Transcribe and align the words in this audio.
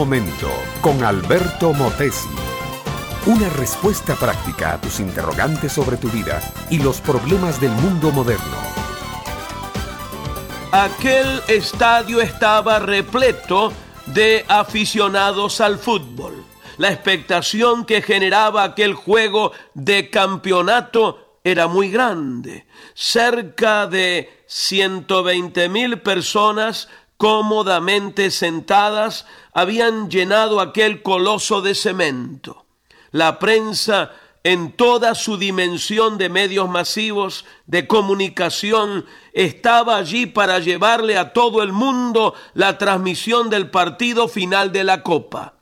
momento 0.00 0.48
con 0.80 1.04
Alberto 1.04 1.74
Motesi. 1.74 2.30
Una 3.26 3.50
respuesta 3.50 4.14
práctica 4.14 4.72
a 4.72 4.80
tus 4.80 4.98
interrogantes 4.98 5.72
sobre 5.74 5.98
tu 5.98 6.08
vida 6.08 6.40
y 6.70 6.78
los 6.78 7.02
problemas 7.02 7.60
del 7.60 7.72
mundo 7.72 8.10
moderno. 8.10 8.56
Aquel 10.72 11.42
estadio 11.48 12.22
estaba 12.22 12.78
repleto 12.78 13.74
de 14.06 14.46
aficionados 14.48 15.60
al 15.60 15.78
fútbol. 15.78 16.46
La 16.78 16.90
expectación 16.90 17.84
que 17.84 18.00
generaba 18.00 18.64
aquel 18.64 18.94
juego 18.94 19.52
de 19.74 20.08
campeonato 20.08 21.36
era 21.44 21.68
muy 21.68 21.90
grande. 21.90 22.66
Cerca 22.94 23.86
de 23.86 24.44
120 24.46 25.68
mil 25.68 26.00
personas 26.00 26.88
cómodamente 27.20 28.30
sentadas 28.30 29.26
habían 29.52 30.08
llenado 30.08 30.58
aquel 30.58 31.02
coloso 31.02 31.60
de 31.60 31.74
cemento. 31.74 32.64
La 33.10 33.38
prensa 33.38 34.12
en 34.42 34.72
toda 34.72 35.14
su 35.14 35.36
dimensión 35.36 36.16
de 36.16 36.30
medios 36.30 36.70
masivos 36.70 37.44
de 37.66 37.86
comunicación 37.86 39.04
estaba 39.34 39.98
allí 39.98 40.24
para 40.24 40.60
llevarle 40.60 41.18
a 41.18 41.34
todo 41.34 41.62
el 41.62 41.72
mundo 41.72 42.32
la 42.54 42.78
transmisión 42.78 43.50
del 43.50 43.68
partido 43.68 44.26
final 44.26 44.72
de 44.72 44.84
la 44.84 45.02
Copa. 45.02 45.56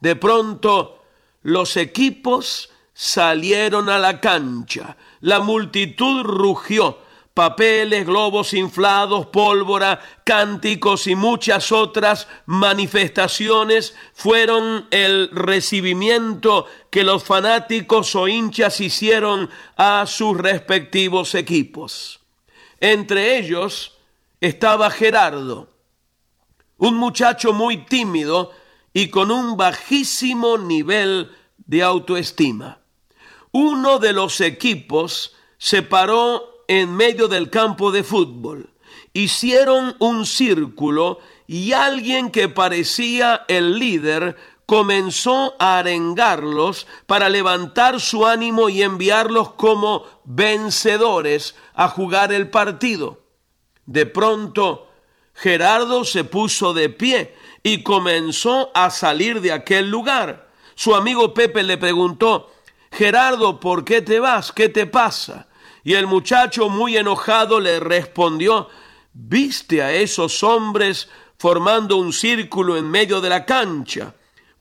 De 0.00 0.16
pronto 0.16 1.02
los 1.42 1.76
equipos 1.76 2.70
salieron 2.94 3.90
a 3.90 3.98
la 3.98 4.18
cancha, 4.18 4.96
la 5.20 5.40
multitud 5.40 6.22
rugió, 6.22 7.00
papeles, 7.36 8.06
globos 8.06 8.54
inflados, 8.54 9.26
pólvora, 9.26 10.00
cánticos 10.24 11.06
y 11.06 11.14
muchas 11.14 11.70
otras 11.70 12.28
manifestaciones 12.46 13.94
fueron 14.14 14.88
el 14.90 15.28
recibimiento 15.32 16.64
que 16.88 17.04
los 17.04 17.24
fanáticos 17.24 18.16
o 18.16 18.26
hinchas 18.26 18.80
hicieron 18.80 19.50
a 19.76 20.06
sus 20.06 20.38
respectivos 20.38 21.34
equipos. 21.34 22.20
Entre 22.80 23.36
ellos 23.36 23.98
estaba 24.40 24.90
Gerardo, 24.90 25.68
un 26.78 26.96
muchacho 26.96 27.52
muy 27.52 27.84
tímido 27.84 28.50
y 28.94 29.08
con 29.08 29.30
un 29.30 29.58
bajísimo 29.58 30.56
nivel 30.56 31.30
de 31.58 31.82
autoestima. 31.82 32.78
Uno 33.52 33.98
de 33.98 34.14
los 34.14 34.40
equipos 34.40 35.36
se 35.58 35.82
paró 35.82 36.55
en 36.68 36.94
medio 36.94 37.28
del 37.28 37.50
campo 37.50 37.92
de 37.92 38.02
fútbol. 38.02 38.70
Hicieron 39.12 39.96
un 39.98 40.26
círculo 40.26 41.20
y 41.46 41.72
alguien 41.72 42.30
que 42.30 42.48
parecía 42.48 43.44
el 43.48 43.78
líder 43.78 44.36
comenzó 44.66 45.54
a 45.60 45.78
arengarlos 45.78 46.86
para 47.06 47.28
levantar 47.28 48.00
su 48.00 48.26
ánimo 48.26 48.68
y 48.68 48.82
enviarlos 48.82 49.52
como 49.52 50.04
vencedores 50.24 51.54
a 51.74 51.88
jugar 51.88 52.32
el 52.32 52.50
partido. 52.50 53.22
De 53.86 54.04
pronto, 54.06 54.88
Gerardo 55.34 56.04
se 56.04 56.24
puso 56.24 56.74
de 56.74 56.88
pie 56.88 57.34
y 57.62 57.82
comenzó 57.82 58.70
a 58.74 58.90
salir 58.90 59.40
de 59.40 59.52
aquel 59.52 59.88
lugar. 59.88 60.48
Su 60.74 60.94
amigo 60.94 61.32
Pepe 61.32 61.62
le 61.62 61.78
preguntó, 61.78 62.50
Gerardo, 62.90 63.60
¿por 63.60 63.84
qué 63.84 64.02
te 64.02 64.18
vas? 64.18 64.50
¿Qué 64.50 64.68
te 64.68 64.86
pasa? 64.86 65.46
Y 65.86 65.94
el 65.94 66.08
muchacho 66.08 66.68
muy 66.68 66.96
enojado 66.96 67.60
le 67.60 67.78
respondió, 67.78 68.68
¿viste 69.12 69.84
a 69.84 69.92
esos 69.92 70.42
hombres 70.42 71.08
formando 71.38 71.96
un 71.96 72.12
círculo 72.12 72.76
en 72.76 72.90
medio 72.90 73.20
de 73.20 73.28
la 73.28 73.46
cancha? 73.46 74.12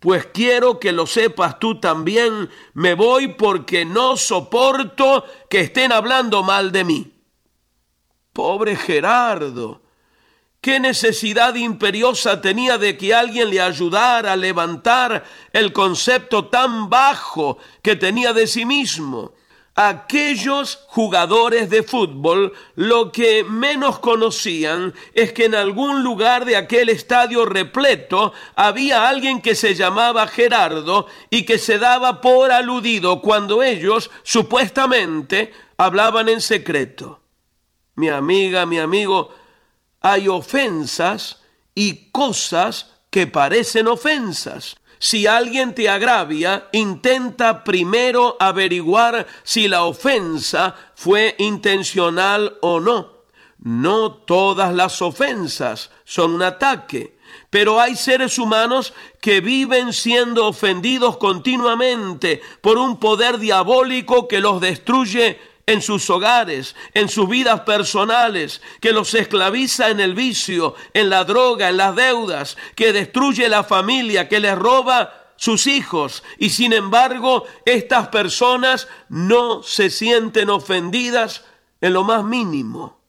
Pues 0.00 0.26
quiero 0.34 0.78
que 0.78 0.92
lo 0.92 1.06
sepas 1.06 1.58
tú 1.58 1.80
también, 1.80 2.50
me 2.74 2.92
voy 2.92 3.28
porque 3.28 3.86
no 3.86 4.18
soporto 4.18 5.24
que 5.48 5.60
estén 5.60 5.92
hablando 5.92 6.42
mal 6.42 6.72
de 6.72 6.84
mí. 6.84 7.14
Pobre 8.34 8.76
Gerardo, 8.76 9.80
qué 10.60 10.78
necesidad 10.78 11.54
imperiosa 11.54 12.42
tenía 12.42 12.76
de 12.76 12.98
que 12.98 13.14
alguien 13.14 13.48
le 13.48 13.62
ayudara 13.62 14.34
a 14.34 14.36
levantar 14.36 15.24
el 15.54 15.72
concepto 15.72 16.48
tan 16.48 16.90
bajo 16.90 17.56
que 17.80 17.96
tenía 17.96 18.34
de 18.34 18.46
sí 18.46 18.66
mismo 18.66 19.32
aquellos 19.74 20.84
jugadores 20.86 21.68
de 21.68 21.82
fútbol 21.82 22.52
lo 22.76 23.10
que 23.10 23.42
menos 23.42 23.98
conocían 23.98 24.94
es 25.14 25.32
que 25.32 25.46
en 25.46 25.54
algún 25.54 26.04
lugar 26.04 26.44
de 26.44 26.56
aquel 26.56 26.88
estadio 26.88 27.44
repleto 27.44 28.32
había 28.54 29.08
alguien 29.08 29.42
que 29.42 29.56
se 29.56 29.74
llamaba 29.74 30.28
Gerardo 30.28 31.06
y 31.28 31.44
que 31.44 31.58
se 31.58 31.78
daba 31.78 32.20
por 32.20 32.52
aludido 32.52 33.20
cuando 33.20 33.62
ellos 33.62 34.10
supuestamente 34.22 35.52
hablaban 35.76 36.28
en 36.28 36.40
secreto. 36.40 37.20
Mi 37.96 38.08
amiga, 38.08 38.66
mi 38.66 38.78
amigo, 38.78 39.34
hay 40.00 40.28
ofensas 40.28 41.40
y 41.74 42.10
cosas 42.10 42.90
que 43.10 43.26
parecen 43.26 43.88
ofensas. 43.88 44.76
Si 45.04 45.26
alguien 45.26 45.74
te 45.74 45.90
agravia, 45.90 46.68
intenta 46.72 47.62
primero 47.62 48.38
averiguar 48.40 49.26
si 49.42 49.68
la 49.68 49.84
ofensa 49.84 50.74
fue 50.94 51.34
intencional 51.40 52.56
o 52.62 52.80
no. 52.80 53.12
No 53.58 54.12
todas 54.12 54.74
las 54.74 55.02
ofensas 55.02 55.90
son 56.04 56.32
un 56.32 56.42
ataque, 56.42 57.18
pero 57.50 57.82
hay 57.82 57.96
seres 57.96 58.38
humanos 58.38 58.94
que 59.20 59.42
viven 59.42 59.92
siendo 59.92 60.46
ofendidos 60.46 61.18
continuamente 61.18 62.40
por 62.62 62.78
un 62.78 62.96
poder 62.96 63.36
diabólico 63.36 64.26
que 64.26 64.40
los 64.40 64.58
destruye 64.58 65.38
en 65.66 65.80
sus 65.80 66.08
hogares, 66.10 66.76
en 66.92 67.08
sus 67.08 67.28
vidas 67.28 67.60
personales, 67.60 68.60
que 68.80 68.92
los 68.92 69.14
esclaviza 69.14 69.90
en 69.90 70.00
el 70.00 70.14
vicio, 70.14 70.74
en 70.92 71.10
la 71.10 71.24
droga, 71.24 71.68
en 71.68 71.78
las 71.78 71.96
deudas, 71.96 72.56
que 72.74 72.92
destruye 72.92 73.48
la 73.48 73.64
familia, 73.64 74.28
que 74.28 74.40
les 74.40 74.56
roba 74.58 75.32
sus 75.36 75.66
hijos. 75.66 76.22
Y 76.38 76.50
sin 76.50 76.72
embargo, 76.72 77.44
estas 77.64 78.08
personas 78.08 78.88
no 79.08 79.62
se 79.62 79.90
sienten 79.90 80.50
ofendidas 80.50 81.44
en 81.80 81.92
lo 81.92 82.04
más 82.04 82.24
mínimo. 82.24 83.00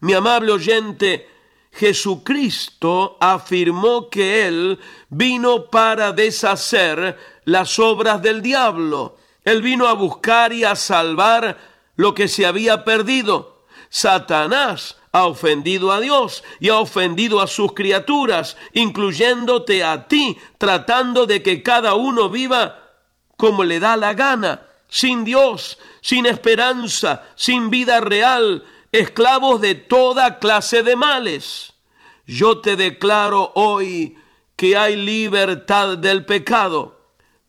Mi 0.00 0.14
amable 0.14 0.52
oyente, 0.52 1.28
Jesucristo 1.72 3.16
afirmó 3.20 4.08
que 4.08 4.46
Él 4.46 4.78
vino 5.08 5.70
para 5.70 6.12
deshacer 6.12 7.18
las 7.44 7.78
obras 7.78 8.22
del 8.22 8.42
diablo. 8.42 9.16
Él 9.48 9.62
vino 9.62 9.86
a 9.86 9.94
buscar 9.94 10.52
y 10.52 10.64
a 10.64 10.76
salvar 10.76 11.56
lo 11.96 12.12
que 12.12 12.28
se 12.28 12.44
había 12.44 12.84
perdido. 12.84 13.64
Satanás 13.88 14.98
ha 15.10 15.24
ofendido 15.24 15.90
a 15.90 16.00
Dios 16.00 16.44
y 16.60 16.68
ha 16.68 16.76
ofendido 16.76 17.40
a 17.40 17.46
sus 17.46 17.72
criaturas, 17.72 18.58
incluyéndote 18.74 19.82
a 19.82 20.06
ti, 20.06 20.36
tratando 20.58 21.24
de 21.24 21.42
que 21.42 21.62
cada 21.62 21.94
uno 21.94 22.28
viva 22.28 22.90
como 23.38 23.64
le 23.64 23.80
da 23.80 23.96
la 23.96 24.12
gana, 24.12 24.66
sin 24.86 25.24
Dios, 25.24 25.78
sin 26.02 26.26
esperanza, 26.26 27.24
sin 27.34 27.70
vida 27.70 28.00
real, 28.00 28.66
esclavos 28.92 29.62
de 29.62 29.74
toda 29.74 30.38
clase 30.40 30.82
de 30.82 30.94
males. 30.94 31.72
Yo 32.26 32.60
te 32.60 32.76
declaro 32.76 33.52
hoy 33.54 34.18
que 34.56 34.76
hay 34.76 34.96
libertad 34.96 35.96
del 35.96 36.26
pecado 36.26 36.97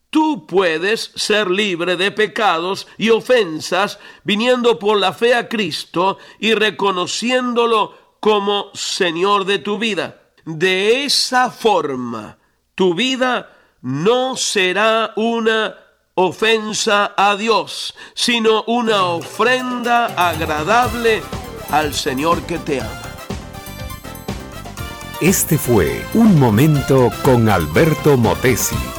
Tú 0.09 0.47
puedes 0.47 1.11
ser 1.15 1.51
libre 1.51 1.95
de 1.95 2.11
pecados 2.11 2.87
y 2.97 3.11
ofensas 3.11 3.99
viniendo 4.23 4.79
por 4.79 4.97
la 4.97 5.13
fe 5.13 5.35
a 5.35 5.47
Cristo 5.47 6.17
y 6.39 6.55
reconociéndolo 6.55 7.93
como 8.19 8.71
Señor 8.73 9.45
de 9.45 9.59
tu 9.59 9.77
vida. 9.77 10.21
De 10.45 11.05
esa 11.05 11.51
forma, 11.51 12.39
tu 12.73 12.95
vida 12.95 13.55
no 13.81 14.35
será 14.35 15.13
una 15.15 15.77
ofensa 16.15 17.13
a 17.15 17.35
Dios, 17.35 17.93
sino 18.13 18.63
una 18.63 19.03
ofrenda 19.03 20.07
agradable 20.07 21.21
al 21.71 21.93
Señor 21.93 22.41
que 22.43 22.57
te 22.57 22.81
ama. 22.81 23.03
Este 25.21 25.57
fue 25.57 26.03
Un 26.13 26.39
Momento 26.39 27.11
con 27.23 27.47
Alberto 27.49 28.17
Motesi. 28.17 28.98